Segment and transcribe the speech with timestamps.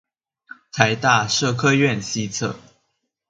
[0.71, 2.55] 臺大社科院西側